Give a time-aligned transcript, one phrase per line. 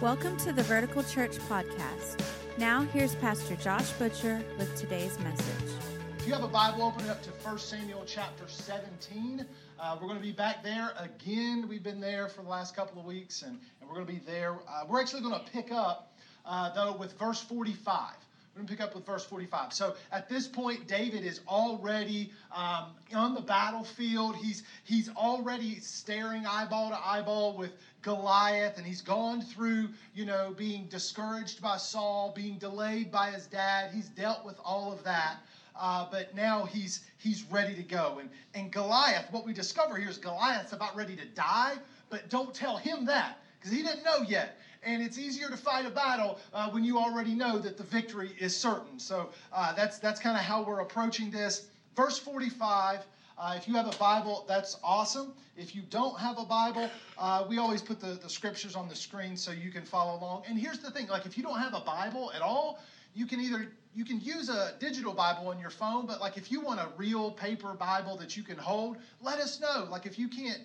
[0.00, 2.22] Welcome to the Vertical Church Podcast.
[2.58, 5.70] Now, here's Pastor Josh Butcher with today's message.
[6.18, 9.46] If you have a Bible, open it up to 1 Samuel chapter 17.
[9.78, 11.66] Uh, we're going to be back there again.
[11.68, 14.18] We've been there for the last couple of weeks, and, and we're going to be
[14.18, 14.56] there.
[14.68, 16.12] Uh, we're actually going to pick up,
[16.44, 18.14] uh, though, with verse 45.
[18.54, 19.72] We're going to pick up with verse 45.
[19.72, 24.36] So at this point, David is already um, on the battlefield.
[24.36, 30.54] He's, he's already staring eyeball to eyeball with Goliath, and he's gone through, you know,
[30.56, 33.90] being discouraged by Saul, being delayed by his dad.
[33.92, 35.38] He's dealt with all of that.
[35.74, 38.18] Uh, but now he's he's ready to go.
[38.20, 41.74] And and Goliath, what we discover here is Goliath's about ready to die,
[42.10, 45.86] but don't tell him that because he didn't know yet and it's easier to fight
[45.86, 48.98] a battle uh, when you already know that the victory is certain.
[48.98, 51.66] So uh, that's that's kind of how we're approaching this.
[51.96, 53.00] Verse 45.
[53.36, 55.32] Uh, if you have a Bible, that's awesome.
[55.56, 58.94] If you don't have a Bible, uh, we always put the, the scriptures on the
[58.94, 60.44] screen so you can follow along.
[60.48, 62.78] And here's the thing like, if you don't have a Bible at all,
[63.14, 66.50] you can either you can use a digital bible on your phone but like if
[66.50, 70.18] you want a real paper bible that you can hold let us know like if
[70.18, 70.58] you can't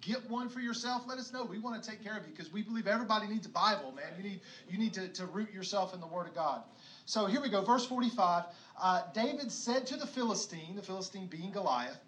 [0.00, 1.44] get one for yourself, let us know.
[1.44, 4.12] We want to take care of you because we believe everybody needs a Bible, man.
[4.16, 6.62] You need you need to, to root yourself in the Word of God.
[7.06, 8.44] So here we go, verse 45.
[8.80, 11.98] Uh, David said to the Philistine, the Philistine being Goliath,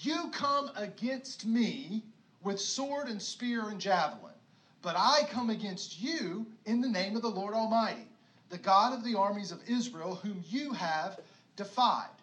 [0.00, 2.04] You come against me
[2.42, 4.34] with sword and spear and javelin,
[4.82, 8.06] but I come against you in the name of the Lord Almighty,
[8.50, 11.18] the God of the armies of Israel, whom you have
[11.56, 12.15] defied.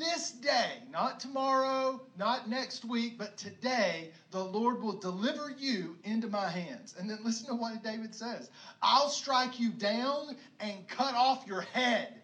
[0.00, 6.26] This day, not tomorrow, not next week, but today, the Lord will deliver you into
[6.26, 6.94] my hands.
[6.98, 8.48] And then listen to what David says
[8.82, 12.14] I'll strike you down and cut off your head.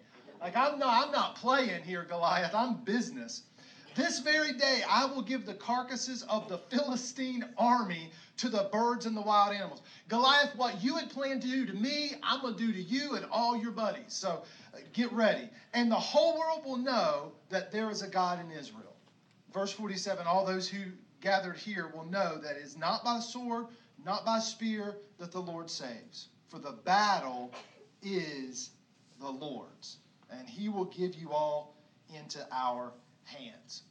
[0.41, 2.55] Like I'm not, I'm not playing here, Goliath.
[2.55, 3.43] I'm business.
[3.95, 9.07] This very day I will give the carcasses of the Philistine army to the birds
[9.07, 9.83] and the wild animals.
[10.09, 13.15] Goliath, what you had planned to do to me, I'm going to do to you
[13.15, 14.05] and all your buddies.
[14.09, 14.43] So
[14.75, 15.49] uh, get ready.
[15.73, 18.95] And the whole world will know that there is a God in Israel.
[19.53, 20.81] Verse 47 All those who
[21.21, 23.67] gathered here will know that it is not by sword,
[24.05, 26.29] not by spear that the Lord saves.
[26.49, 27.53] For the battle
[28.03, 28.71] is
[29.19, 29.97] the Lord's,
[30.31, 31.77] and he will give you all
[32.15, 32.93] into our
[33.25, 33.83] hands.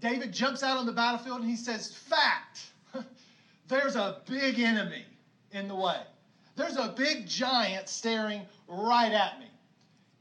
[0.00, 2.60] David jumps out on the battlefield and he says, Fact,
[3.68, 5.04] there's a big enemy
[5.52, 6.00] in the way.
[6.56, 9.46] There's a big giant staring right at me.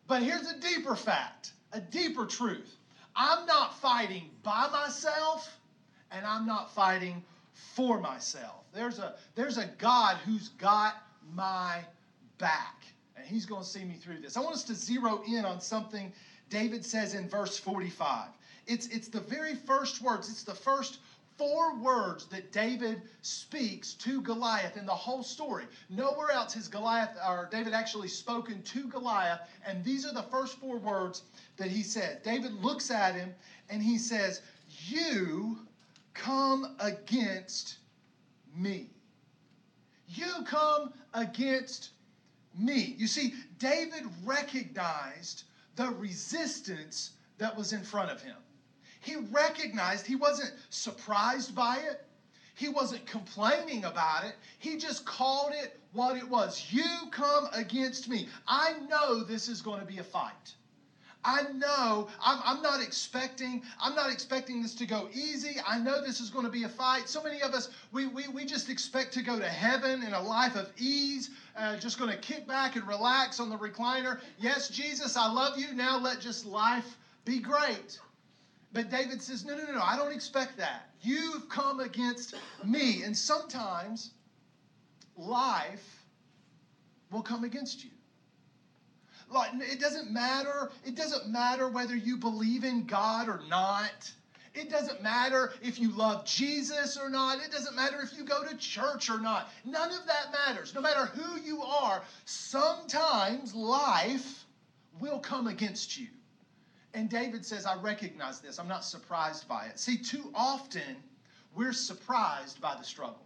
[0.07, 2.75] But here's a deeper fact, a deeper truth.
[3.15, 5.57] I'm not fighting by myself,
[6.11, 7.23] and I'm not fighting
[7.53, 8.65] for myself.
[8.73, 10.95] There's a, there's a God who's got
[11.33, 11.79] my
[12.37, 12.83] back,
[13.15, 14.35] and he's going to see me through this.
[14.35, 16.11] I want us to zero in on something
[16.49, 18.27] David says in verse 45.
[18.67, 20.99] It's, it's the very first words, it's the first
[21.37, 25.65] four words that David speaks to Goliath in the whole story.
[25.89, 30.57] Nowhere else has Goliath or David actually spoken to Goliath, and these are the first
[30.59, 31.23] four words
[31.57, 32.23] that he said.
[32.23, 33.33] David looks at him
[33.69, 34.41] and he says,
[34.87, 35.59] You
[36.13, 37.77] come against
[38.55, 38.87] me.
[40.07, 41.89] You come against
[42.57, 42.95] me.
[42.97, 45.43] You see, David recognized
[45.75, 48.35] the resistance that was in front of him.
[49.05, 52.03] He recognized he wasn't surprised by it.
[52.55, 54.33] He wasn't complaining about it.
[54.57, 56.71] He just called it what it was.
[56.71, 58.27] You come against me.
[58.47, 60.55] I know this is going to be a fight.
[61.23, 65.57] I know I'm, I'm, not expecting I'm not expecting this to go easy.
[65.67, 67.07] I know this is going to be a fight.
[67.07, 70.21] So many of us we, we, we just expect to go to heaven in a
[70.21, 74.19] life of ease, uh, just going to kick back and relax on the recliner.
[74.39, 75.73] Yes, Jesus, I love you.
[75.73, 77.99] Now let just life be great.
[78.75, 80.89] But David says, no, no, no, no, I don't expect that.
[81.01, 83.03] You've come against me.
[83.03, 84.11] And sometimes
[85.15, 86.03] life
[87.09, 87.91] will come against you.
[89.31, 90.71] Like, it doesn't matter.
[90.85, 94.11] It doesn't matter whether you believe in God or not.
[94.53, 97.37] It doesn't matter if you love Jesus or not.
[97.37, 99.51] It doesn't matter if you go to church or not.
[99.63, 100.75] None of that matters.
[100.75, 104.43] No matter who you are, sometimes life
[104.99, 106.07] will come against you.
[106.95, 108.57] And David says, I recognize this.
[108.57, 109.77] I'm not surprised by it.
[109.77, 110.95] See, too often
[111.53, 113.19] we're surprised by the struggle.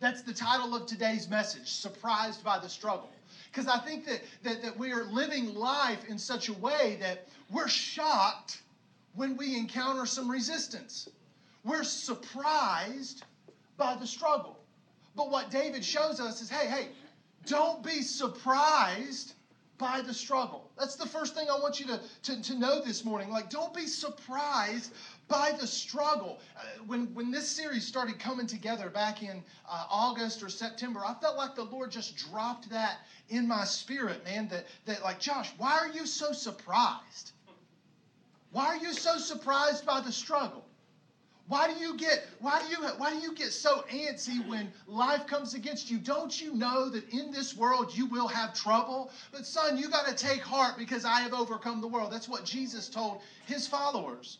[0.00, 3.10] That's the title of today's message Surprised by the Struggle.
[3.50, 7.26] Because I think that, that, that we are living life in such a way that
[7.50, 8.60] we're shocked
[9.14, 11.08] when we encounter some resistance.
[11.64, 13.24] We're surprised
[13.78, 14.58] by the struggle.
[15.16, 16.88] But what David shows us is hey, hey,
[17.46, 19.32] don't be surprised
[19.78, 20.70] by the struggle.
[20.78, 23.30] That's the first thing I want you to, to, to know this morning.
[23.30, 24.92] Like, don't be surprised
[25.26, 26.38] by the struggle.
[26.56, 31.14] Uh, when, when this series started coming together back in uh, August or September, I
[31.14, 32.98] felt like the Lord just dropped that
[33.30, 34.48] in my spirit, man.
[34.48, 37.32] That, that, like, Josh, why are you so surprised?
[38.52, 40.64] Why are you so surprised by the struggle?
[41.46, 45.26] Why do you get why do you why do you get so antsy when life
[45.26, 45.98] comes against you?
[45.98, 49.10] Don't you know that in this world you will have trouble?
[49.30, 52.10] But son, you got to take heart because I have overcome the world.
[52.10, 54.38] That's what Jesus told his followers.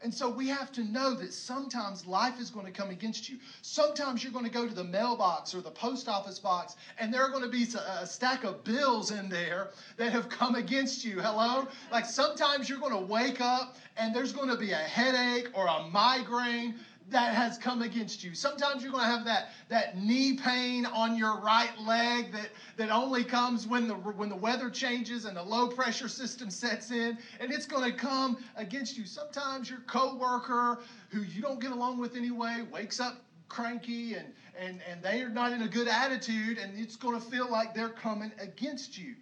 [0.00, 3.38] And so we have to know that sometimes life is going to come against you.
[3.62, 7.22] Sometimes you're going to go to the mailbox or the post office box, and there
[7.22, 11.20] are going to be a stack of bills in there that have come against you.
[11.20, 11.66] Hello?
[11.90, 15.66] Like sometimes you're going to wake up and there's going to be a headache or
[15.66, 16.76] a migraine
[17.10, 18.34] that has come against you.
[18.34, 22.90] Sometimes you're going to have that, that knee pain on your right leg that, that
[22.90, 27.16] only comes when the, when the weather changes and the low pressure system sets in,
[27.40, 29.06] and it's going to come against you.
[29.06, 34.26] Sometimes your coworker, who you don't get along with anyway, wakes up cranky and,
[34.58, 37.74] and, and they are not in a good attitude, and it's going to feel like
[37.74, 39.14] they're coming against you.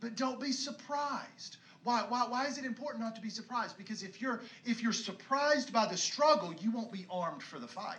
[0.00, 3.78] But don't be surprised why, why, why is it important not to be surprised?
[3.78, 7.68] Because if you're, if you're surprised by the struggle, you won't be armed for the
[7.68, 7.96] fight.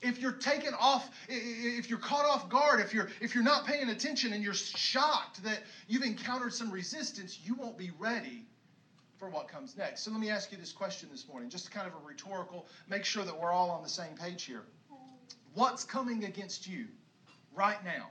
[0.00, 3.88] If you're taken off, if you're caught off guard, if you're, if you're not paying
[3.88, 8.44] attention and you're shocked that you've encountered some resistance, you won't be ready
[9.18, 10.02] for what comes next.
[10.02, 13.04] So let me ask you this question this morning, just kind of a rhetorical, make
[13.04, 14.64] sure that we're all on the same page here.
[15.54, 16.86] What's coming against you
[17.54, 18.10] right now?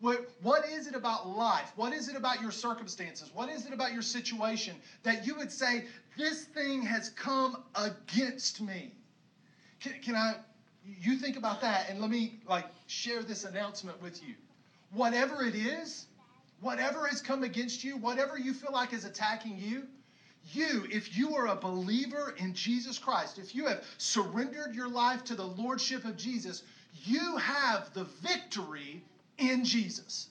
[0.00, 1.72] What, what is it about life?
[1.74, 3.30] What is it about your circumstances?
[3.34, 5.86] What is it about your situation that you would say,
[6.16, 8.92] this thing has come against me?
[9.80, 10.34] Can, can I,
[11.00, 14.34] you think about that and let me like share this announcement with you.
[14.92, 16.06] Whatever it is,
[16.60, 19.84] whatever has come against you, whatever you feel like is attacking you,
[20.52, 25.24] you, if you are a believer in Jesus Christ, if you have surrendered your life
[25.24, 26.62] to the Lordship of Jesus,
[27.04, 29.02] you have the victory
[29.38, 30.28] in Jesus.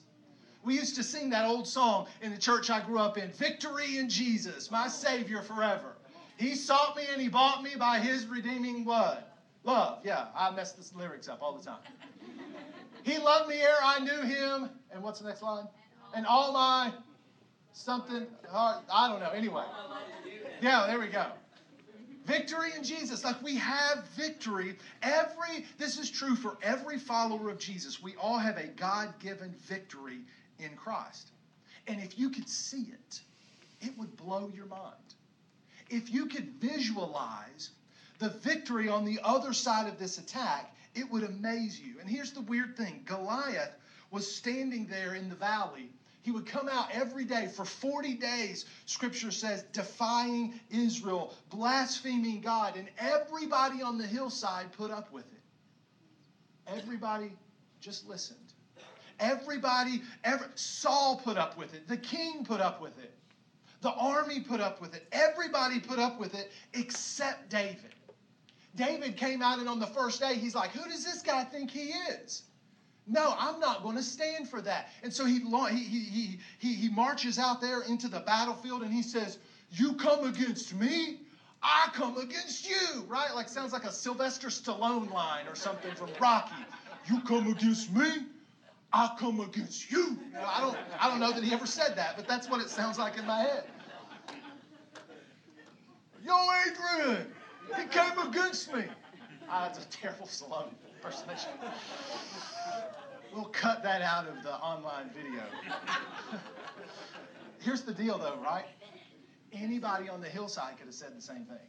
[0.64, 3.98] We used to sing that old song in the church I grew up in Victory
[3.98, 5.96] in Jesus, my Savior forever.
[6.36, 9.24] He sought me and He bought me by His redeeming blood.
[9.64, 11.80] Love, yeah, I mess the lyrics up all the time.
[13.02, 14.70] He loved me ere I knew Him.
[14.92, 15.66] And what's the next line?
[16.14, 16.92] And all my
[17.72, 19.64] something, uh, I don't know, anyway.
[20.60, 21.26] Yeah, there we go.
[22.28, 23.24] Victory in Jesus.
[23.24, 24.76] Like we have victory.
[25.02, 28.02] Every, this is true for every follower of Jesus.
[28.02, 30.18] We all have a God given victory
[30.58, 31.30] in Christ.
[31.86, 33.20] And if you could see it,
[33.80, 34.94] it would blow your mind.
[35.88, 37.70] If you could visualize
[38.18, 41.98] the victory on the other side of this attack, it would amaze you.
[41.98, 43.74] And here's the weird thing Goliath
[44.10, 45.88] was standing there in the valley
[46.28, 52.76] he would come out every day for 40 days, scripture says, defying Israel, blaspheming God,
[52.76, 55.40] and everybody on the hillside put up with it.
[56.66, 57.32] Everybody
[57.80, 58.52] just listened.
[59.18, 61.88] Everybody, every, Saul put up with it.
[61.88, 63.14] The king put up with it.
[63.80, 65.06] The army put up with it.
[65.12, 67.94] Everybody put up with it except David.
[68.76, 71.70] David came out, and on the first day, he's like, Who does this guy think
[71.70, 71.88] he
[72.22, 72.42] is?
[73.08, 74.88] No, I'm not going to stand for that.
[75.02, 79.02] And so he, he, he, he, he marches out there into the battlefield and he
[79.02, 79.38] says,
[79.70, 81.20] You come against me,
[81.62, 83.34] I come against you, right?
[83.34, 86.54] Like sounds like a Sylvester Stallone line or something from Rocky.
[87.08, 88.26] You come against me,
[88.92, 90.18] I come against you.
[90.26, 92.60] you know, I don't I don't know that he ever said that, but that's what
[92.60, 93.64] it sounds like in my head.
[96.22, 96.34] Yo,
[96.66, 97.26] Adrian,
[97.74, 98.84] he came against me.
[99.48, 101.50] Ah, that's a terrible Stallone impersonation.
[103.32, 105.42] We'll cut that out of the online video.
[107.60, 108.64] Here's the deal, though, right?
[109.52, 111.68] Anybody on the hillside could have said the same thing.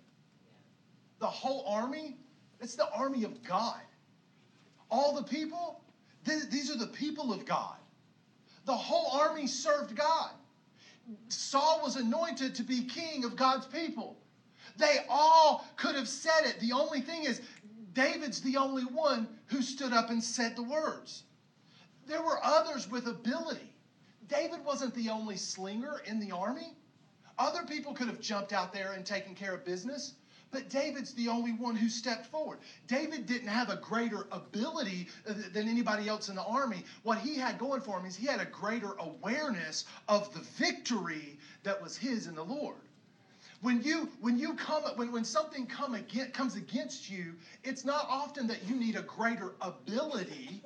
[1.19, 2.17] The whole army,
[2.59, 3.81] it's the army of God.
[4.89, 5.81] All the people,
[6.25, 7.75] these are the people of God.
[8.65, 10.31] The whole army served God.
[11.27, 14.17] Saul was anointed to be king of God's people.
[14.77, 16.59] They all could have said it.
[16.59, 17.41] The only thing is,
[17.93, 21.23] David's the only one who stood up and said the words.
[22.07, 23.73] There were others with ability.
[24.27, 26.75] David wasn't the only slinger in the army.
[27.37, 30.13] Other people could have jumped out there and taken care of business,
[30.51, 32.59] but David's the only one who stepped forward.
[32.87, 36.83] David didn't have a greater ability uh, than anybody else in the army.
[37.03, 41.39] What he had going for him is he had a greater awareness of the victory
[41.63, 42.81] that was his in the Lord.
[43.61, 48.07] When you when you come when, when something come again, comes against you, it's not
[48.09, 50.63] often that you need a greater ability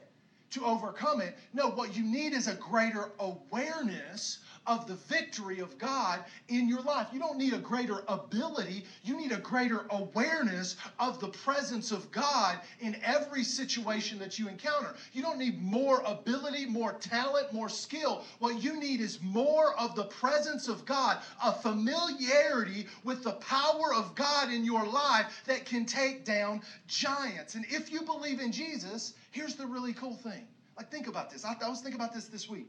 [0.52, 1.36] to overcome it.
[1.54, 6.82] No, what you need is a greater awareness of the victory of God in your
[6.82, 7.08] life.
[7.12, 12.12] You don't need a greater ability, you need a greater awareness of the presence of
[12.12, 14.96] God in every situation that you encounter.
[15.12, 18.24] You don't need more ability, more talent, more skill.
[18.40, 23.94] What you need is more of the presence of God, a familiarity with the power
[23.94, 27.56] of God in your life that can take down giants.
[27.56, 30.48] And if you believe in Jesus, here's the really cool thing.
[30.78, 31.46] Like, think about this.
[31.46, 32.68] I, I was thinking about this this week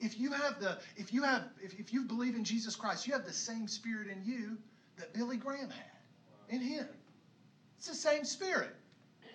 [0.00, 3.12] if you have the if you have if, if you believe in jesus christ you
[3.12, 4.56] have the same spirit in you
[4.96, 5.96] that billy graham had
[6.48, 6.86] in him.
[7.78, 8.74] It's the same spirit.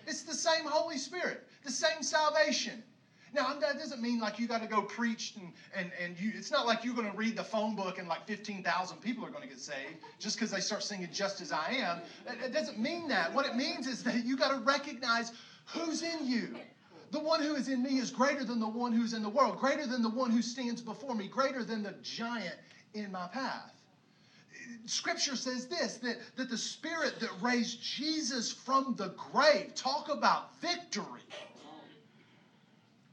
[0.08, 2.84] It's the same holy spirit the same salvation.
[3.34, 6.52] Now that doesn't mean like you got to go preach and and and you it's
[6.52, 9.44] not like you're going to read the phone book and like 15,000 people are going
[9.44, 12.00] to get saved just because they start singing just as i am.
[12.28, 13.34] It, it doesn't mean that.
[13.34, 15.32] What it means is that you got to recognize
[15.66, 16.56] who's in you
[17.12, 19.60] the one who is in me is greater than the one who's in the world,
[19.60, 22.56] greater than the one who stands before me, greater than the giant
[22.94, 23.74] in my path.
[24.86, 30.60] Scripture says this that, that the spirit that raised Jesus from the grave, talk about
[30.62, 31.22] victory.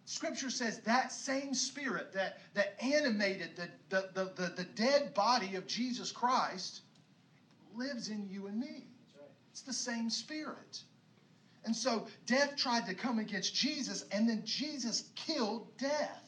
[0.05, 5.55] Scripture says that same spirit that, that animated the, the, the, the, the dead body
[5.55, 6.81] of Jesus Christ
[7.77, 8.87] lives in you and me.
[9.51, 10.83] It's the same spirit.
[11.65, 16.25] And so death tried to come against Jesus, and then Jesus killed death.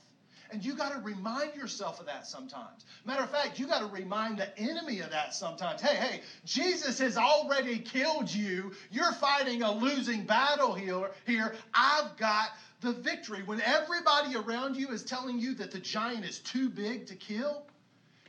[0.52, 2.84] And you got to remind yourself of that sometimes.
[3.04, 5.80] Matter of fact, you got to remind the enemy of that sometimes.
[5.80, 8.72] Hey, hey, Jesus has already killed you.
[8.90, 11.12] You're fighting a losing battle here.
[11.24, 12.48] Here, I've got
[12.80, 13.42] the victory.
[13.44, 17.64] When everybody around you is telling you that the giant is too big to kill,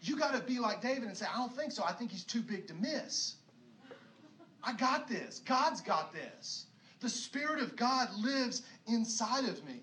[0.03, 1.83] you got to be like David and say, I don't think so.
[1.83, 3.35] I think he's too big to miss.
[4.63, 5.41] I got this.
[5.45, 6.67] God's got this.
[7.01, 9.81] The Spirit of God lives inside of me.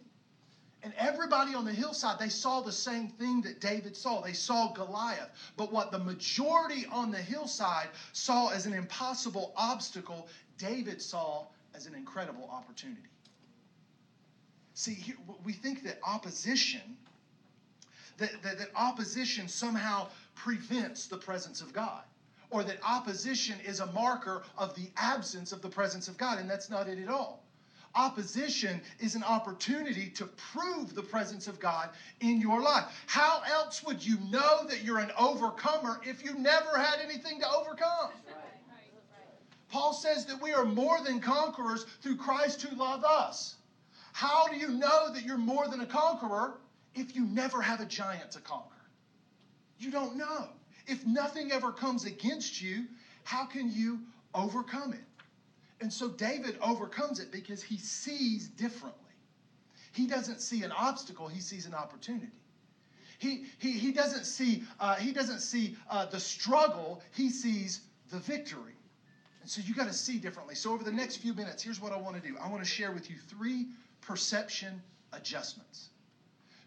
[0.85, 4.23] And everybody on the hillside, they saw the same thing that David saw.
[4.23, 5.29] They saw Goliath.
[5.57, 11.87] But what the majority on the hillside saw as an impossible obstacle, David saw as
[11.87, 13.03] an incredible opportunity.
[14.75, 16.97] See, we think that opposition,
[18.19, 20.07] that, that, that opposition somehow
[20.37, 22.03] prevents the presence of God
[22.51, 26.49] or that opposition is a marker of the absence of the presence of God, and
[26.49, 27.45] that's not it at all.
[27.95, 31.91] Opposition is an opportunity to prove the presence of God
[32.21, 32.85] in your life.
[33.07, 37.51] How else would you know that you're an overcomer if you never had anything to
[37.51, 38.11] overcome?
[39.71, 43.57] Paul says that we are more than conquerors through Christ who loved us.
[44.13, 46.55] How do you know that you're more than a conqueror
[46.95, 48.75] if you never have a giant to conquer?
[49.79, 50.49] You don't know.
[50.89, 52.87] If nothing ever comes against you,
[53.25, 54.01] how can you
[54.35, 55.05] overcome it?
[55.81, 58.99] And so David overcomes it because he sees differently.
[59.93, 62.33] He doesn't see an obstacle, he sees an opportunity.
[63.19, 67.81] He, he, he doesn't see, uh, he doesn't see uh, the struggle, he sees
[68.11, 68.75] the victory.
[69.43, 70.55] And so you got to see differently.
[70.55, 72.69] So, over the next few minutes, here's what I want to do I want to
[72.69, 73.67] share with you three
[74.01, 74.81] perception
[75.13, 75.89] adjustments.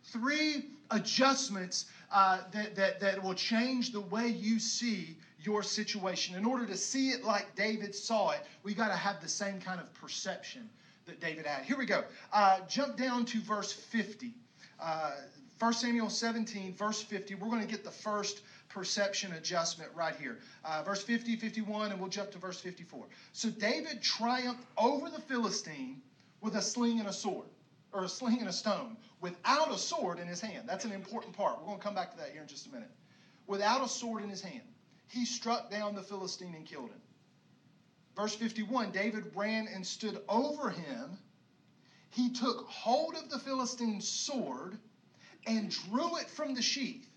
[0.05, 6.35] Three adjustments uh, that, that, that will change the way you see your situation.
[6.35, 9.59] In order to see it like David saw it, we got to have the same
[9.59, 10.69] kind of perception
[11.05, 11.65] that David had.
[11.65, 12.03] Here we go.
[12.31, 14.33] Uh, jump down to verse 50.
[14.79, 15.11] Uh,
[15.59, 17.35] 1 Samuel 17, verse 50.
[17.35, 20.39] We're going to get the first perception adjustment right here.
[20.65, 23.05] Uh, verse 50, 51, and we'll jump to verse 54.
[23.31, 26.01] So David triumphed over the Philistine
[26.41, 27.47] with a sling and a sword
[27.93, 30.67] or a sling and a stone without a sword in his hand.
[30.67, 31.59] That's an important part.
[31.59, 32.91] We're going to come back to that here in just a minute.
[33.47, 34.63] Without a sword in his hand,
[35.07, 37.01] he struck down the Philistine and killed him.
[38.15, 41.17] Verse 51 David ran and stood over him.
[42.09, 44.77] He took hold of the Philistine's sword
[45.47, 47.07] and drew it from the sheath.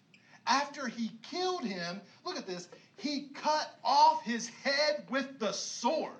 [0.47, 6.13] After he killed him, look at this, he cut off his head with the sword.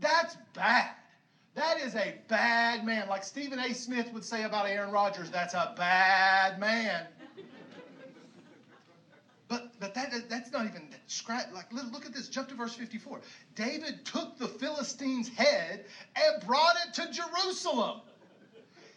[0.00, 0.90] That's bad.
[1.58, 3.08] That is a bad man.
[3.08, 3.74] Like Stephen A.
[3.74, 7.04] Smith would say about Aaron Rodgers, that's a bad man.
[9.48, 11.46] But, but that, that's not even scratch.
[11.52, 12.28] Like, look at this.
[12.28, 13.22] Jump to verse 54.
[13.56, 18.02] David took the Philistine's head and brought it to Jerusalem.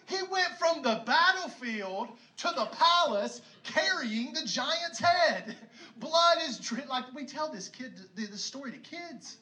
[0.06, 5.56] He went from the battlefield to the palace carrying the giant's head.
[5.98, 9.38] Blood is dri- like we tell this kid the, the story to kids.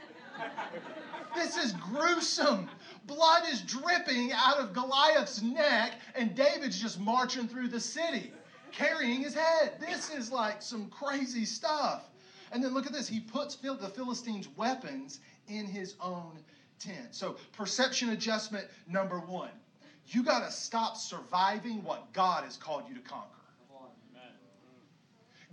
[1.36, 2.70] This is gruesome.
[3.10, 8.32] Blood is dripping out of Goliath's neck, and David's just marching through the city
[8.72, 9.74] carrying his head.
[9.80, 12.04] This is like some crazy stuff.
[12.52, 13.08] And then look at this.
[13.08, 16.38] He puts the Philistines' weapons in his own
[16.78, 17.08] tent.
[17.10, 19.50] So, perception adjustment number one
[20.12, 23.28] you got to stop surviving what God has called you to conquer.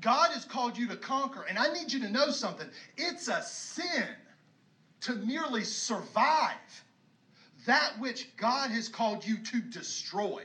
[0.00, 1.44] God has called you to conquer.
[1.48, 2.68] And I need you to know something.
[2.96, 4.06] It's a sin
[5.02, 6.84] to merely survive
[7.66, 10.44] that which God has called you to destroy.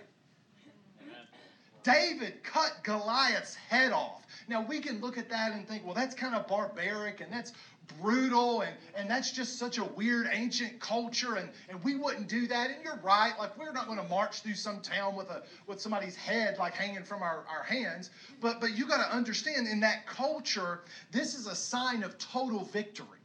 [1.84, 4.26] David cut Goliath's head off.
[4.48, 7.54] Now, we can look at that and think, well, that's kind of barbaric and that's
[8.00, 12.48] brutal and, and that's just such a weird ancient culture and, and we wouldn't do
[12.48, 12.70] that.
[12.70, 15.82] And you're right, like we're not going to march through some town with a with
[15.82, 18.12] somebody's head like hanging from our, our hands.
[18.40, 22.64] But but you got to understand in that culture, this is a sign of total
[22.64, 23.21] victory.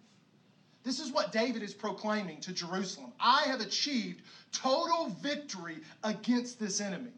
[0.86, 3.10] This is what David is proclaiming to Jerusalem.
[3.18, 7.10] I have achieved total victory against this enemy.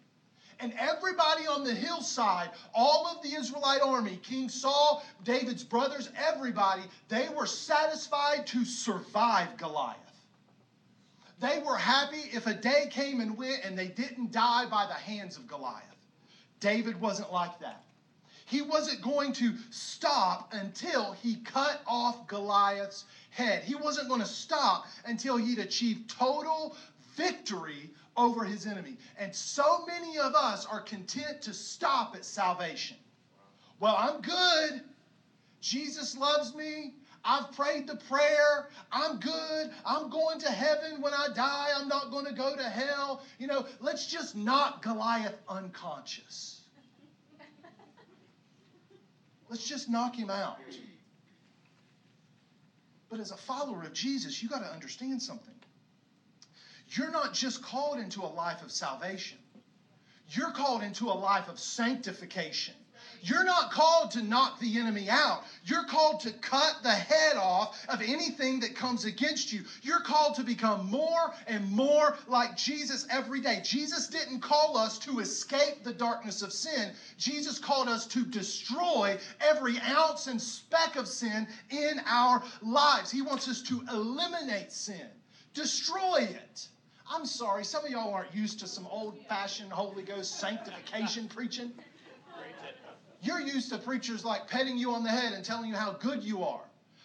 [0.58, 6.80] And everybody on the hillside, all of the Israelite army, King Saul, David's brothers, everybody,
[7.10, 9.98] they were satisfied to survive Goliath.
[11.38, 14.94] They were happy if a day came and went and they didn't die by the
[14.94, 15.84] hands of Goliath.
[16.58, 17.84] David wasn't like that.
[18.48, 23.64] He wasn't going to stop until he cut off Goliath's head.
[23.64, 26.76] He wasn't going to stop until he'd achieved total
[27.16, 28.97] victory over his enemy.
[29.18, 32.97] And so many of us are content to stop at salvation.
[33.80, 34.82] Well, I'm good.
[35.61, 36.94] Jesus loves me.
[37.25, 38.68] I've prayed the prayer.
[38.90, 39.70] I'm good.
[39.85, 41.68] I'm going to heaven when I die.
[41.76, 43.23] I'm not going to go to hell.
[43.38, 46.62] You know, let's just knock Goliath unconscious.
[49.49, 50.58] Let's just knock him out.
[53.11, 55.55] But as a follower of Jesus, you got to understand something.
[56.91, 59.38] You're not just called into a life of salvation,
[60.31, 62.75] you're called into a life of sanctification.
[63.22, 65.44] You're not called to knock the enemy out.
[65.64, 69.62] You're called to cut the head off of anything that comes against you.
[69.82, 73.60] You're called to become more and more like Jesus every day.
[73.64, 76.92] Jesus didn't call us to escape the darkness of sin.
[77.16, 83.10] Jesus called us to destroy every ounce and speck of sin in our lives.
[83.10, 85.08] He wants us to eliminate sin,
[85.54, 86.68] destroy it.
[87.10, 91.72] I'm sorry, some of y'all aren't used to some old fashioned Holy Ghost sanctification preaching.
[93.20, 96.22] You're used to preachers like petting you on the head and telling you how good
[96.22, 96.61] you are.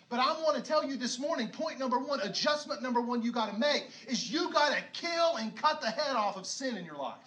[0.10, 3.32] But I want to tell you this morning point number one, adjustment number one you
[3.32, 6.78] got to make is you got to kill and cut the head off of sin
[6.78, 7.18] in your life.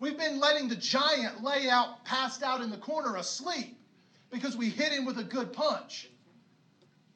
[0.00, 3.78] We've been letting the giant lay out, passed out in the corner asleep
[4.30, 6.10] because we hit him with a good punch.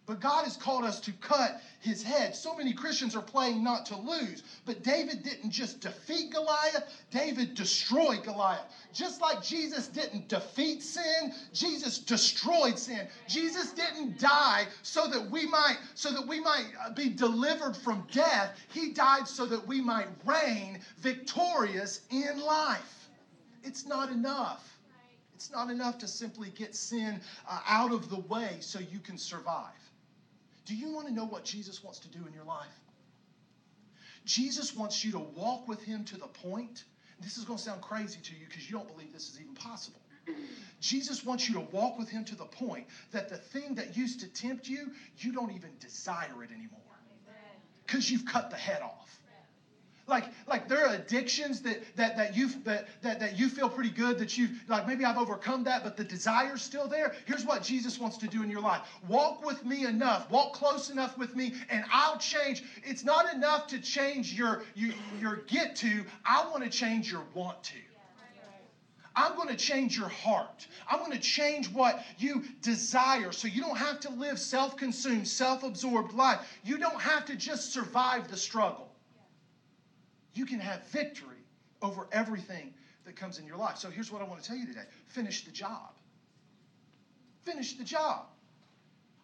[0.09, 2.35] But God has called us to cut his head.
[2.35, 4.42] So many Christians are playing not to lose.
[4.64, 8.64] But David didn't just defeat Goliath, David destroyed Goliath.
[8.94, 13.07] Just like Jesus didn't defeat sin, Jesus destroyed sin.
[13.29, 18.07] Jesus didn't die so that we might so that we might uh, be delivered from
[18.11, 18.57] death.
[18.73, 23.11] He died so that we might reign victorious in life.
[23.62, 24.79] It's not enough.
[25.35, 29.18] It's not enough to simply get sin uh, out of the way so you can
[29.18, 29.77] survive.
[30.68, 32.66] Do you want to know what Jesus wants to do in your life?
[34.26, 36.85] Jesus wants you to walk with him to the point.
[37.22, 39.54] This is going to sound crazy to you because you don't believe this is even
[39.54, 40.00] possible.
[40.78, 44.20] Jesus wants you to walk with him to the point that the thing that used
[44.20, 46.83] to tempt you, you don't even desire it anymore
[47.87, 49.18] because you've cut the head off.
[50.09, 53.90] Like, like there are addictions that that that you that, that that you feel pretty
[53.90, 57.14] good that you like maybe I've overcome that, but the desire's still there.
[57.27, 58.83] Here's what Jesus wants to do in your life.
[59.07, 62.62] Walk with me enough, walk close enough with me, and I'll change.
[62.83, 66.05] It's not enough to change your your, your get to.
[66.25, 67.75] I want to change your want to.
[69.18, 70.68] I'm going to change your heart.
[70.88, 75.27] I'm going to change what you desire so you don't have to live self consumed,
[75.27, 76.38] self absorbed life.
[76.62, 78.88] You don't have to just survive the struggle
[80.34, 81.44] you can have victory
[81.82, 82.72] over everything
[83.04, 83.78] that comes in your life.
[83.78, 85.92] So here's what I want to tell you today finish the job.
[87.44, 88.26] Finish the job.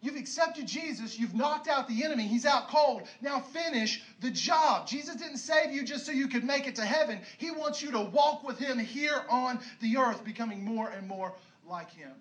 [0.00, 1.18] You've accepted Jesus.
[1.18, 2.26] You've knocked out the enemy.
[2.26, 3.02] He's out cold.
[3.22, 4.86] Now finish the job.
[4.86, 7.20] Jesus didn't save you just so you could make it to heaven.
[7.38, 11.34] He wants you to walk with Him here on the earth, becoming more and more
[11.66, 12.12] like Him.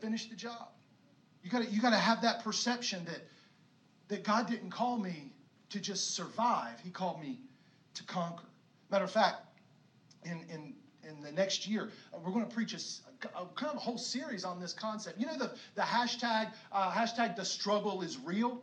[0.00, 0.68] Finish the job.
[1.42, 3.20] You got you got to have that perception that,
[4.08, 5.30] that God didn't call me
[5.70, 7.38] to just survive, He called me
[7.96, 8.44] to conquer.
[8.90, 9.42] Matter of fact,
[10.24, 10.74] in, in,
[11.08, 13.98] in the next year, uh, we're going to preach a, a, kind of a whole
[13.98, 15.18] series on this concept.
[15.18, 18.62] You know the, the hashtag, uh, hashtag the struggle is real?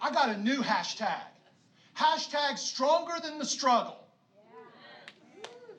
[0.00, 1.22] I got a new hashtag.
[1.96, 3.96] Hashtag stronger than the struggle.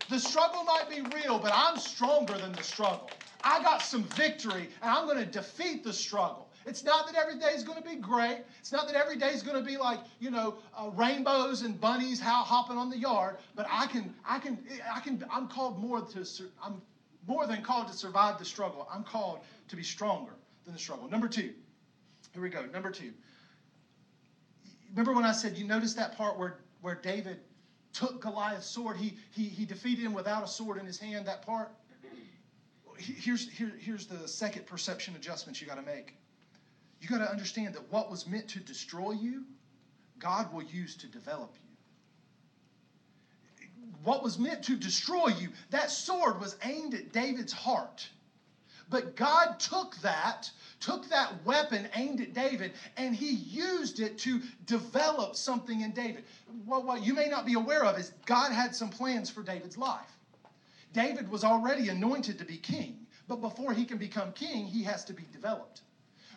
[0.09, 3.09] The struggle might be real, but I'm stronger than the struggle.
[3.43, 6.46] I got some victory, and I'm going to defeat the struggle.
[6.67, 8.39] It's not that every day is going to be great.
[8.59, 11.79] It's not that every day is going to be like, you know, uh, rainbows and
[11.79, 14.57] bunnies hopping on the yard, but I can I can
[14.93, 16.25] I can I'm called more to
[16.61, 16.81] I'm
[17.25, 18.87] more than called to survive the struggle.
[18.93, 20.33] I'm called to be stronger
[20.65, 21.09] than the struggle.
[21.09, 21.53] Number 2.
[22.33, 22.65] Here we go.
[22.65, 23.11] Number 2.
[24.91, 27.39] Remember when I said you noticed that part where where David
[27.93, 31.45] took Goliath's sword, he he he defeated him without a sword in his hand, that
[31.45, 31.71] part?
[32.99, 36.15] Here's, here, here's the second perception adjustment you got to make
[37.01, 39.43] you got to understand that what was meant to destroy you,
[40.19, 41.61] God will use to develop you.
[44.03, 48.07] What was meant to destroy you, that sword was aimed at David's heart.
[48.89, 54.41] But God took that, took that weapon aimed at David, and he used it to
[54.65, 56.23] develop something in David.
[56.65, 59.77] What, what you may not be aware of is God had some plans for David's
[59.77, 60.17] life.
[60.93, 65.03] David was already anointed to be king, but before he can become king, he has
[65.05, 65.81] to be developed.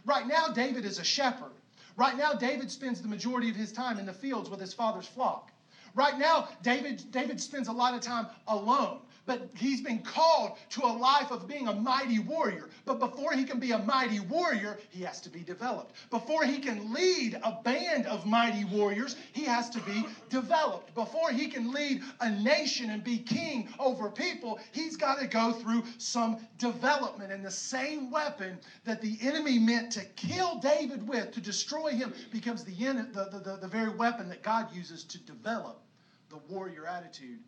[0.05, 1.53] Right now, David is a shepherd.
[1.97, 5.07] Right now, David spends the majority of his time in the fields with his father's
[5.07, 5.51] flock.
[5.95, 10.85] Right now, David, David spends a lot of time alone but he's been called to
[10.85, 12.69] a life of being a mighty warrior.
[12.85, 15.95] But before he can be a mighty warrior, he has to be developed.
[16.11, 20.95] Before he can lead a band of mighty warriors, he has to be developed.
[20.95, 25.53] Before he can lead a nation and be king over people, he's got to go
[25.53, 27.33] through some development.
[27.33, 32.15] And the same weapon that the enemy meant to kill David with, to destroy him,
[32.33, 35.83] becomes the, the, the, the very weapon that God uses to develop
[36.31, 37.41] the warrior attitude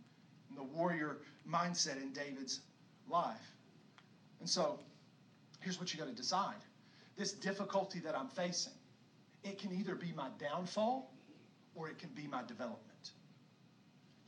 [0.53, 2.61] and the warrior mindset in David's
[3.09, 3.55] life.
[4.41, 4.79] And so,
[5.61, 6.57] here's what you got to decide
[7.17, 8.73] this difficulty that I'm facing,
[9.45, 11.13] it can either be my downfall
[11.75, 12.81] or it can be my development.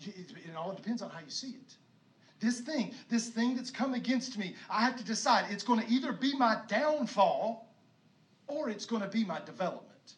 [0.01, 1.77] It all depends on how you see it.
[2.41, 5.89] This thing, this thing that's come against me, I have to decide it's going to
[5.91, 7.75] either be my downfall
[8.49, 10.15] or it's going to be my development.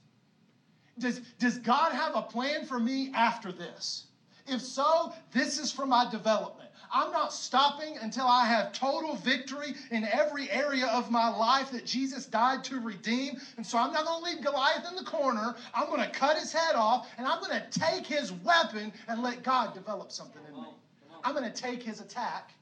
[0.99, 4.07] Does, does God have a plan for me after this?
[4.49, 6.71] If so, this is for my development.
[6.93, 11.85] I'm not stopping until I have total victory in every area of my life that
[11.85, 13.41] Jesus died to redeem.
[13.57, 15.57] And so I'm not going to leave Goliath in the corner.
[15.75, 19.23] I'm going to cut his head off and I'm going to take his weapon and
[19.23, 20.69] let God develop something in me.
[21.25, 22.53] I'm going to take his attack.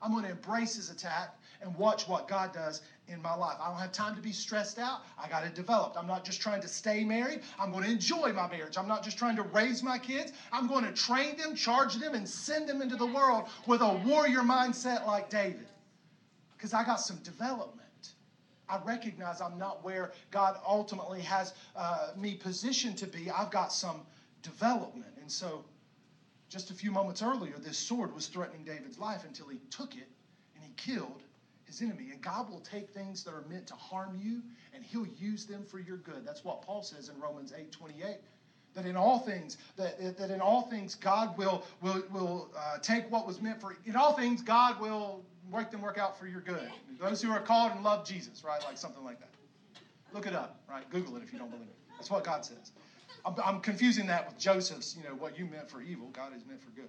[0.00, 3.56] I'm going to embrace his attack and watch what God does in my life.
[3.60, 5.02] I don't have time to be stressed out.
[5.22, 5.96] I got it developed.
[5.96, 7.40] I'm not just trying to stay married.
[7.60, 8.76] I'm going to enjoy my marriage.
[8.76, 10.32] I'm not just trying to raise my kids.
[10.52, 13.94] I'm going to train them, charge them, and send them into the world with a
[14.06, 15.66] warrior mindset like David.
[16.56, 17.80] Because I got some development.
[18.68, 23.30] I recognize I'm not where God ultimately has uh, me positioned to be.
[23.30, 24.00] I've got some
[24.42, 25.12] development.
[25.20, 25.64] And so,
[26.48, 30.08] just a few moments earlier, this sword was threatening David's life until he took it
[30.54, 31.22] and he killed
[31.72, 32.10] his enemy.
[32.12, 34.42] And God will take things that are meant to harm you
[34.74, 36.24] and he'll use them for your good.
[36.24, 38.16] That's what Paul says in Romans 8 28.
[38.74, 43.10] That in all things, that, that in all things, God will will will uh, take
[43.10, 43.76] what was meant for.
[43.84, 46.70] In all things, God will work them work out for your good.
[46.98, 48.62] Those who are called and love Jesus, right?
[48.64, 49.28] Like something like that.
[50.14, 50.88] Look it up, right?
[50.88, 51.76] Google it if you don't believe it.
[51.98, 52.72] That's what God says.
[53.26, 54.96] I'm, I'm confusing that with Joseph's.
[54.96, 56.88] You know what you meant for evil, God is meant for good.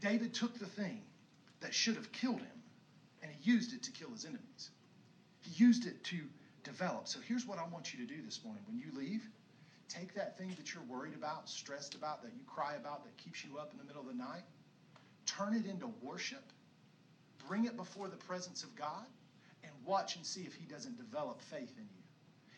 [0.00, 1.02] David took the thing
[1.60, 2.61] that should have killed him
[3.22, 4.70] and he used it to kill his enemies.
[5.40, 6.18] He used it to
[6.64, 7.08] develop.
[7.08, 8.62] So here's what I want you to do this morning.
[8.66, 9.22] When you leave,
[9.88, 13.44] take that thing that you're worried about, stressed about, that you cry about, that keeps
[13.44, 14.42] you up in the middle of the night,
[15.26, 16.44] turn it into worship,
[17.48, 19.06] bring it before the presence of God,
[19.62, 22.02] and watch and see if he doesn't develop faith in you,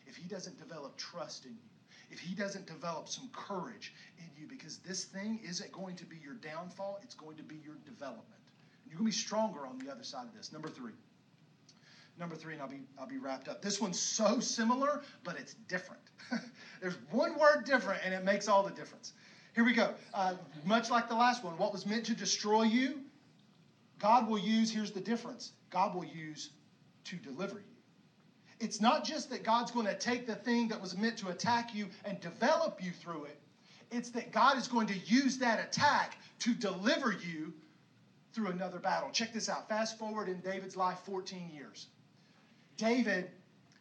[0.07, 1.69] if he doesn't develop trust in you,
[2.11, 6.17] if he doesn't develop some courage in you, because this thing isn't going to be
[6.17, 8.41] your downfall, it's going to be your development.
[8.85, 10.51] You're going to be stronger on the other side of this.
[10.51, 10.93] Number three.
[12.17, 13.61] Number three, and I'll be I'll be wrapped up.
[13.61, 16.01] This one's so similar, but it's different.
[16.81, 19.11] There's one word different, and it makes all the difference.
[19.53, 19.93] Here we go.
[20.13, 23.01] Uh, much like the last one, what was meant to destroy you,
[23.99, 24.71] God will use.
[24.71, 25.51] Here's the difference.
[25.69, 26.51] God will use
[27.05, 27.75] to deliver you.
[28.59, 31.75] It's not just that God's going to take the thing that was meant to attack
[31.75, 33.39] you and develop you through it.
[33.91, 37.53] It's that God is going to use that attack to deliver you
[38.35, 39.09] through another battle.
[39.11, 39.69] Check this out.
[39.69, 41.87] Fast forward in David's life 14 years.
[42.75, 43.31] David,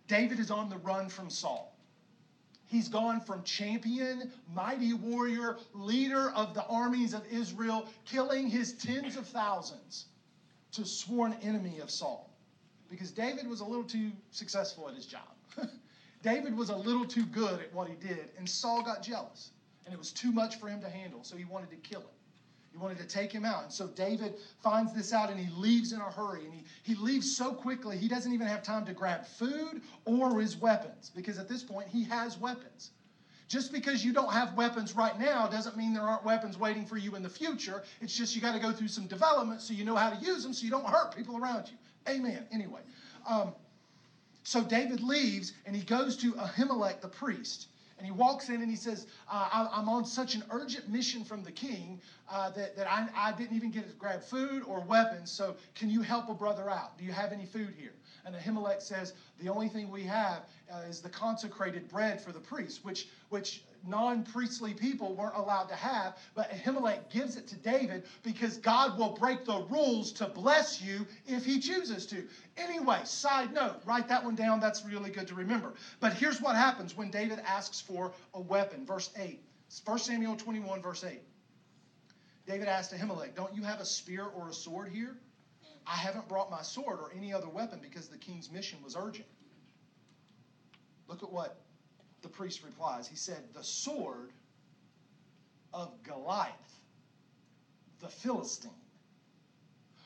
[0.06, 1.76] David is on the run from Saul.
[2.66, 9.16] He's gone from champion, mighty warrior, leader of the armies of Israel, killing his tens
[9.16, 10.06] of thousands,
[10.72, 12.30] to sworn enemy of Saul.
[12.88, 15.28] Because David was a little too successful at his job.
[16.22, 19.50] David was a little too good at what he did, and Saul got jealous.
[19.84, 22.06] And it was too much for him to handle, so he wanted to kill him.
[22.74, 23.62] He wanted to take him out.
[23.62, 26.44] And so David finds this out and he leaves in a hurry.
[26.44, 30.40] And he, he leaves so quickly, he doesn't even have time to grab food or
[30.40, 32.90] his weapons because at this point he has weapons.
[33.46, 36.96] Just because you don't have weapons right now doesn't mean there aren't weapons waiting for
[36.96, 37.84] you in the future.
[38.00, 40.42] It's just you got to go through some development so you know how to use
[40.42, 42.12] them so you don't hurt people around you.
[42.12, 42.44] Amen.
[42.50, 42.80] Anyway,
[43.28, 43.54] um,
[44.42, 47.68] so David leaves and he goes to Ahimelech the priest.
[47.96, 51.24] And he walks in and he says, uh, I, am on such an urgent mission
[51.24, 54.80] from the king uh, that, that I, I didn't even get to grab food or
[54.80, 55.30] weapons.
[55.30, 56.98] So can you help a brother out?
[56.98, 57.92] Do you have any food here?
[58.26, 62.40] And Ahimelech says, The only thing we have uh, is the consecrated bread for the
[62.40, 66.16] priests, which, which non priestly people weren't allowed to have.
[66.34, 71.06] But Ahimelech gives it to David because God will break the rules to bless you
[71.26, 72.24] if he chooses to.
[72.56, 74.60] Anyway, side note, write that one down.
[74.60, 75.74] That's really good to remember.
[76.00, 78.86] But here's what happens when David asks for a weapon.
[78.86, 79.40] Verse 8.
[79.84, 81.20] 1 Samuel 21, verse 8.
[82.46, 85.16] David asked Ahimelech, Don't you have a spear or a sword here?
[85.86, 89.26] I haven't brought my sword or any other weapon because the king's mission was urgent.
[91.08, 91.60] Look at what
[92.22, 93.06] the priest replies.
[93.06, 94.30] He said, The sword
[95.72, 96.52] of Goliath,
[98.00, 98.70] the Philistine,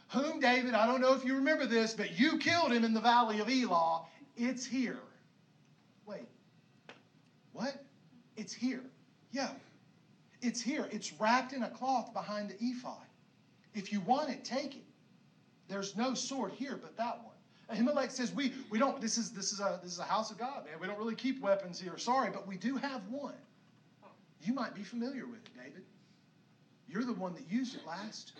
[0.08, 3.00] whom David, I don't know if you remember this, but you killed him in the
[3.00, 4.02] valley of Elah.
[4.36, 4.98] It's here.
[6.06, 6.26] Wait,
[7.52, 7.84] what?
[8.36, 8.82] It's here.
[9.30, 9.50] Yeah,
[10.40, 10.88] it's here.
[10.90, 12.96] It's wrapped in a cloth behind the ephod.
[13.74, 14.87] If you want it, take it.
[15.68, 17.34] There's no sword here but that one.
[17.70, 20.38] Ahimelech says, we, we don't, this is, this, is a, this is a house of
[20.38, 20.74] God, man.
[20.80, 21.98] We don't really keep weapons here.
[21.98, 23.34] Sorry, but we do have one.
[24.42, 25.82] You might be familiar with it, David.
[26.88, 28.32] You're the one that used it last.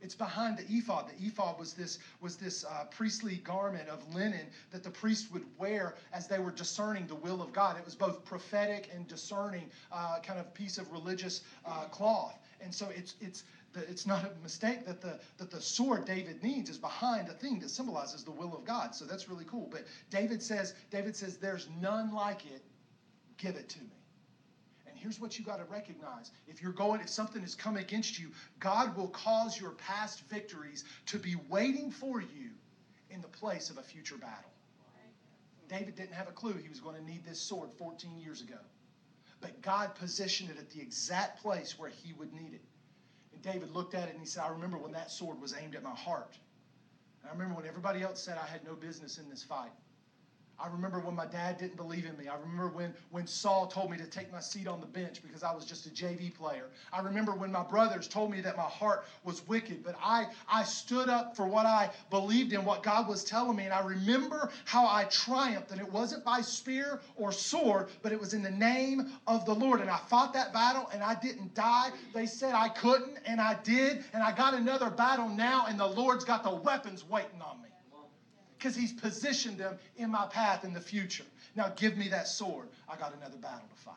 [0.00, 1.08] It's behind the ephod.
[1.08, 5.44] The ephod was this, was this uh, priestly garment of linen that the priest would
[5.58, 7.78] wear as they were discerning the will of God.
[7.78, 12.38] It was both prophetic and discerning uh, kind of piece of religious uh, cloth.
[12.60, 13.44] And so it's, it's
[13.76, 17.58] it's not a mistake that the that the sword David needs is behind a thing
[17.60, 18.94] that symbolizes the will of God.
[18.94, 19.68] So that's really cool.
[19.70, 22.62] But David says, David says, there's none like it.
[23.36, 23.86] Give it to me.
[24.86, 26.30] And here's what you got to recognize.
[26.46, 28.28] If you're going, if something has come against you,
[28.60, 32.50] God will cause your past victories to be waiting for you
[33.10, 34.50] in the place of a future battle.
[35.68, 38.58] David didn't have a clue he was going to need this sword 14 years ago.
[39.40, 42.62] But God positioned it at the exact place where he would need it.
[43.44, 45.82] David looked at it and he said, I remember when that sword was aimed at
[45.82, 46.34] my heart.
[47.20, 49.70] And I remember when everybody else said I had no business in this fight.
[50.58, 52.28] I remember when my dad didn't believe in me.
[52.28, 55.42] I remember when, when Saul told me to take my seat on the bench because
[55.42, 56.68] I was just a JV player.
[56.92, 60.64] I remember when my brothers told me that my heart was wicked, but I, I
[60.64, 63.64] stood up for what I believed in, what God was telling me.
[63.64, 65.72] And I remember how I triumphed.
[65.72, 69.54] And it wasn't by spear or sword, but it was in the name of the
[69.54, 69.80] Lord.
[69.80, 71.90] And I fought that battle and I didn't die.
[72.12, 74.04] They said I couldn't, and I did.
[74.12, 77.73] And I got another battle now, and the Lord's got the weapons waiting on me
[78.64, 81.24] because he's positioned them in my path in the future.
[81.54, 82.68] Now give me that sword.
[82.88, 83.94] I got another battle to fight.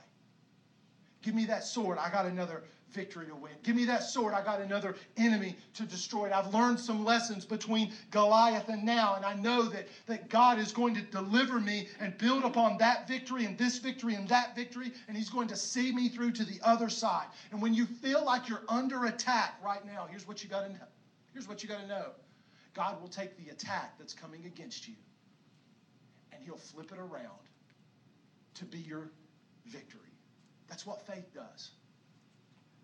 [1.22, 1.98] Give me that sword.
[1.98, 3.54] I got another victory to win.
[3.64, 4.34] Give me that sword.
[4.34, 6.34] I got another enemy to destroy.
[6.34, 10.74] I've learned some lessons between Goliath and now, and I know that, that God is
[10.74, 14.92] going to deliver me and build upon that victory and this victory and that victory,
[15.08, 17.28] and He's going to see me through to the other side.
[17.52, 20.74] And when you feel like you're under attack right now, here's what you got to
[20.74, 20.88] know.
[21.32, 22.12] Here's what you got to know.
[22.78, 24.94] God will take the attack that's coming against you
[26.32, 27.50] and he'll flip it around
[28.54, 29.10] to be your
[29.66, 30.14] victory.
[30.70, 31.72] That's what faith does.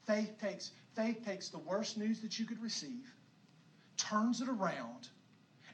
[0.07, 3.05] Faith takes, faith takes the worst news that you could receive,
[3.95, 5.09] turns it around,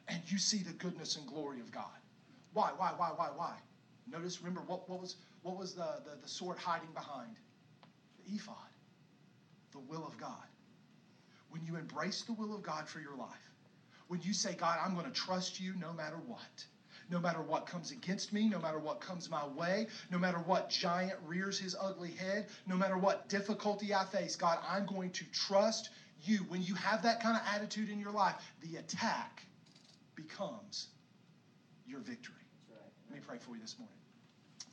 [0.09, 1.85] and you see the goodness and glory of God.
[2.51, 3.55] Why, why, why, why, why?
[4.11, 7.37] Notice, remember, what, what was, what was the, the, the sword hiding behind?
[8.17, 8.55] The ephod,
[9.71, 10.33] the will of God.
[11.51, 13.48] When you embrace the will of God for your life,
[14.09, 16.65] when you say, God, I'm going to trust you no matter what.
[17.11, 20.69] No matter what comes against me, no matter what comes my way, no matter what
[20.69, 25.23] giant rears his ugly head, no matter what difficulty I face, God, I'm going to
[25.31, 25.89] trust
[26.23, 26.39] you.
[26.49, 29.43] When you have that kind of attitude in your life, the attack
[30.15, 30.87] becomes
[31.87, 32.35] your victory.
[33.09, 33.98] Let me pray for you this morning.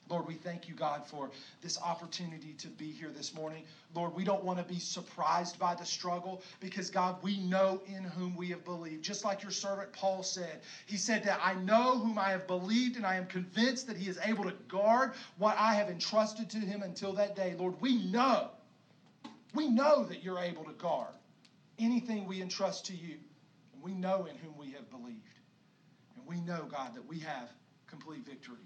[0.09, 1.31] Lord, we thank you, God, for
[1.62, 3.64] this opportunity to be here this morning.
[3.95, 8.05] Lord, we don't want to be surprised by the struggle because, God, we know in
[8.05, 9.03] whom we have believed.
[9.03, 12.97] Just like your servant Paul said, he said that I know whom I have believed
[12.97, 16.59] and I am convinced that he is able to guard what I have entrusted to
[16.59, 17.55] him until that day.
[17.59, 18.51] Lord, we know,
[19.55, 21.12] we know that you're able to guard
[21.79, 23.16] anything we entrust to you.
[23.75, 25.21] And we know in whom we have believed.
[26.16, 27.51] And we know, God, that we have
[27.88, 28.57] complete victory.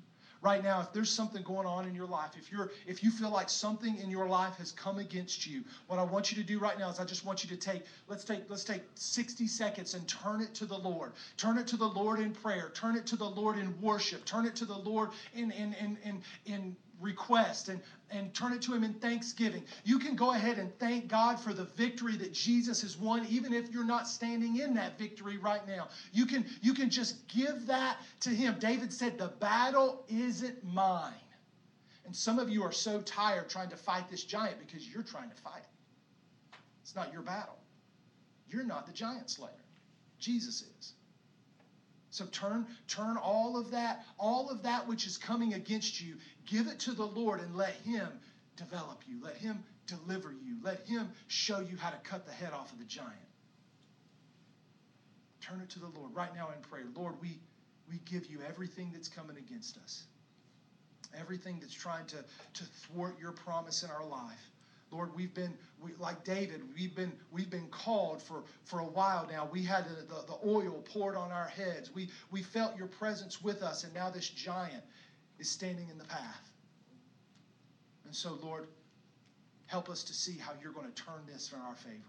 [0.42, 3.30] Right now if there's something going on in your life if you're if you feel
[3.30, 6.58] like something in your life has come against you what i want you to do
[6.58, 9.94] right now is i just want you to take let's take let's take 60 seconds
[9.94, 11.12] and turn it to the lord.
[11.36, 12.70] Turn it to the lord in prayer.
[12.74, 14.24] Turn it to the lord in worship.
[14.24, 18.62] Turn it to the lord in in in in, in request and, and turn it
[18.62, 19.64] to Him in thanksgiving.
[19.84, 23.52] You can go ahead and thank God for the victory that Jesus has won, even
[23.52, 25.88] if you're not standing in that victory right now.
[26.12, 28.56] You can, you can just give that to Him.
[28.58, 31.14] David said, The battle isn't mine.
[32.04, 35.30] And some of you are so tired trying to fight this giant because you're trying
[35.30, 36.56] to fight it.
[36.82, 37.56] It's not your battle.
[38.48, 39.52] You're not the giant slayer,
[40.18, 40.94] Jesus is.
[42.10, 46.66] So turn, turn all of that, all of that which is coming against you, give
[46.66, 48.08] it to the Lord and let Him
[48.56, 49.18] develop you.
[49.22, 50.56] Let Him deliver you.
[50.62, 53.14] Let Him show you how to cut the head off of the giant.
[55.40, 56.84] Turn it to the Lord right now in prayer.
[56.94, 57.38] Lord, we,
[57.88, 60.04] we give you everything that's coming against us.
[61.18, 64.50] Everything that's trying to, to thwart your promise in our life.
[64.90, 66.62] Lord, we've been we, like David.
[66.74, 69.48] We've been we've been called for for a while now.
[69.50, 71.94] We had the, the, the oil poured on our heads.
[71.94, 74.84] We we felt your presence with us, and now this giant
[75.38, 76.50] is standing in the path.
[78.04, 78.66] And so, Lord,
[79.66, 82.02] help us to see how you're going to turn this in our favor.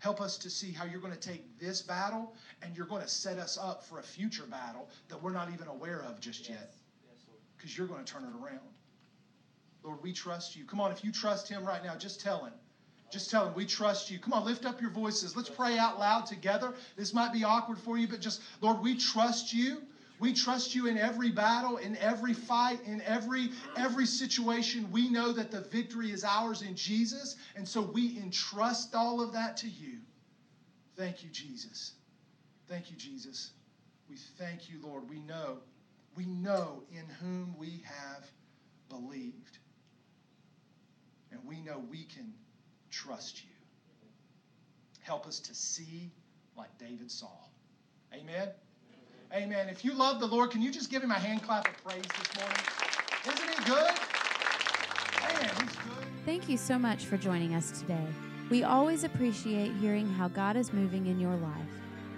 [0.00, 3.08] Help us to see how you're going to take this battle and you're going to
[3.08, 6.74] set us up for a future battle that we're not even aware of just yet.
[7.56, 8.60] Because you're going to turn it around.
[9.82, 10.64] Lord, we trust you.
[10.64, 12.52] Come on, if you trust him right now, just tell him.
[13.10, 14.18] Just tell him, we trust you.
[14.18, 15.34] Come on, lift up your voices.
[15.34, 16.74] Let's pray out loud together.
[16.96, 19.78] This might be awkward for you, but just, Lord, we trust you.
[20.20, 24.90] We trust you in every battle, in every fight, in every every situation.
[24.90, 29.32] We know that the victory is ours in Jesus, and so we entrust all of
[29.32, 29.98] that to you.
[30.96, 31.92] Thank you, Jesus.
[32.68, 33.52] Thank you, Jesus.
[34.10, 35.08] We thank you, Lord.
[35.08, 35.58] We know,
[36.16, 38.28] we know in whom we have
[38.88, 39.58] believed.
[41.30, 42.32] And we know we can
[42.90, 43.50] trust you.
[45.00, 46.10] Help us to see
[46.56, 47.30] like David saw.
[48.12, 48.48] Amen.
[49.32, 49.68] Amen.
[49.68, 52.02] If you love the Lord, can you just give him a hand clap of praise
[52.02, 52.58] this morning?
[53.26, 53.90] Isn't he good?
[55.20, 56.06] Man, he's good.
[56.24, 58.06] Thank you so much for joining us today.
[58.50, 61.52] We always appreciate hearing how God is moving in your life.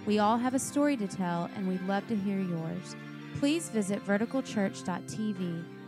[0.05, 2.95] We all have a story to tell, and we'd love to hear yours.
[3.39, 5.80] Please visit verticalchurch.tv